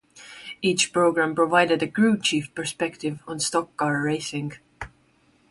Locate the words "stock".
3.39-3.77